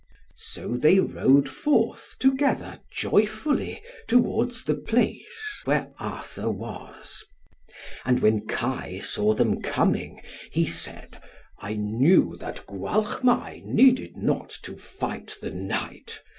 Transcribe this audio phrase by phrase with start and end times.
[0.35, 7.23] So they rode forth together joyfully towards the place where Arthur was;
[8.03, 10.19] and when Kai saw them coming,
[10.51, 11.21] he said,
[11.59, 16.19] "I knew that Gwalchmai needed not to fight the knight.